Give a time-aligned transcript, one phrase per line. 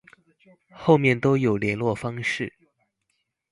[0.75, 2.51] 後面都有連絡方式